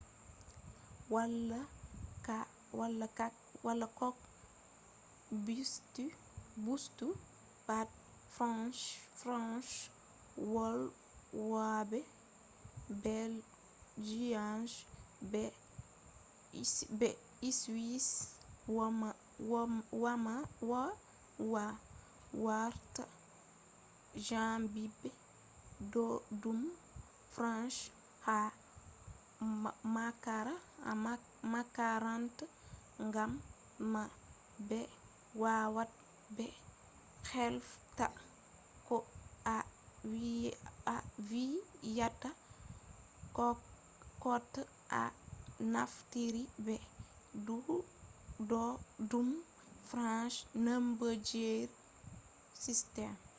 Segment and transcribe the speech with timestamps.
[3.67, 4.17] wala koh
[6.65, 7.15] busti
[7.67, 7.89] pat
[9.15, 9.83] french-
[10.53, 11.99] volwobe
[13.05, 14.71] belgians
[16.99, 17.09] be
[17.59, 18.07] swiss
[18.67, 20.33] wawan
[22.43, 23.03] warta
[24.27, 25.09] jangibe
[25.91, 26.59] boddum
[27.35, 27.77] french
[28.25, 28.39] ha
[31.57, 32.45] makaranta
[33.13, 33.31] gam
[33.93, 34.09] man
[34.67, 34.79] be
[35.41, 35.89] wawab
[36.35, 36.45] be
[37.31, 38.05] hefta
[38.87, 39.05] koh
[39.55, 40.97] a
[41.29, 42.29] viyata
[44.31, 45.01] kota a
[45.73, 46.75] naftiri be
[48.41, 49.29] boddum
[49.89, 51.45] french numberji
[52.63, 53.21] system